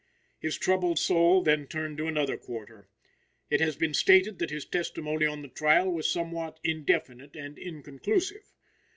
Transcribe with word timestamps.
His 0.39 0.57
troubled 0.57 0.97
soul 0.97 1.43
then 1.43 1.67
turned 1.67 1.99
to 1.99 2.07
another 2.07 2.35
quarter. 2.35 2.89
It 3.51 3.61
has 3.61 3.75
been 3.75 3.93
stated 3.93 4.39
that 4.39 4.49
his 4.49 4.65
testimony 4.65 5.27
on 5.27 5.43
the 5.43 5.47
trial 5.47 5.91
was 5.91 6.09
somewhat 6.11 6.59
indefinite 6.63 7.35
and 7.35 7.55
inconclusive. 7.59 8.51